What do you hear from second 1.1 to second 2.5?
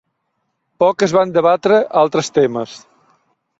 van debatre altres